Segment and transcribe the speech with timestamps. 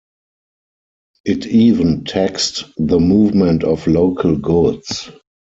[1.25, 5.11] It even taxed the movement of local goods.